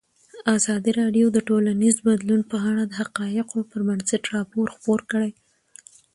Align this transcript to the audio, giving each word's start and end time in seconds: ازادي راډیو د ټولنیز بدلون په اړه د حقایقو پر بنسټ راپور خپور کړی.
ازادي 0.57 0.91
راډیو 0.99 1.27
د 1.31 1.37
ټولنیز 1.47 1.95
بدلون 2.07 2.41
په 2.51 2.57
اړه 2.69 2.83
د 2.85 2.93
حقایقو 3.01 3.59
پر 3.69 3.79
بنسټ 3.87 4.23
راپور 4.35 4.65
خپور 4.75 4.99
کړی. 5.11 5.31